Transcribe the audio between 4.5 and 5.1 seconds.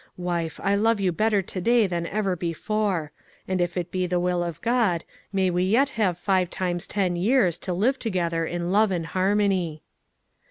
God,